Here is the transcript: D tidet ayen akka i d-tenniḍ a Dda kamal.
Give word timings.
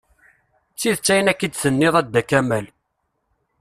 D 0.73 0.75
tidet 0.79 1.07
ayen 1.13 1.31
akka 1.31 1.43
i 1.45 1.49
d-tenniḍ 1.49 1.95
a 1.99 2.01
Dda 2.05 2.21
kamal. 2.29 2.65